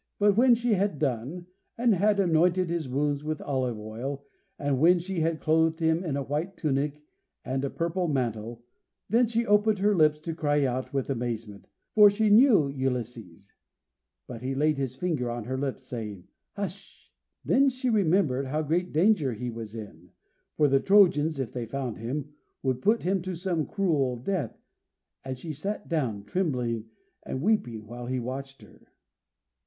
[0.17, 1.45] But when she had done,
[1.77, 4.25] and had anointed his wounds with olive oil,
[4.57, 7.03] and when she had clothed him in a white tunic
[7.45, 8.63] and a purple mantle,
[9.11, 13.53] then she opened her lips to cry out with amazement, for she knew Ulysses;
[14.27, 16.23] but he laid his finger on her lips, saying
[16.53, 17.11] "Hush!"
[17.45, 20.09] Then she remembered how great danger he was in,
[20.57, 22.33] for the Trojans, if they found him,
[22.63, 24.63] would put him to some cruel death,
[25.23, 26.85] and she sat down, trembling
[27.21, 28.87] and weeping, while he watched her.